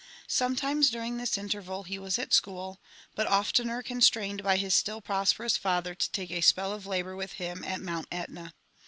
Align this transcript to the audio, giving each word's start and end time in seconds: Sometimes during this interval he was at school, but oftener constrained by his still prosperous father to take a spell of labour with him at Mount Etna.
Sometimes 0.25 0.89
during 0.89 1.17
this 1.17 1.37
interval 1.37 1.83
he 1.83 1.99
was 1.99 2.17
at 2.17 2.33
school, 2.33 2.81
but 3.13 3.27
oftener 3.27 3.83
constrained 3.83 4.41
by 4.41 4.57
his 4.57 4.73
still 4.73 4.99
prosperous 4.99 5.57
father 5.57 5.93
to 5.93 6.11
take 6.11 6.31
a 6.31 6.41
spell 6.41 6.73
of 6.73 6.87
labour 6.87 7.15
with 7.15 7.33
him 7.33 7.63
at 7.63 7.81
Mount 7.81 8.07
Etna. 8.11 8.55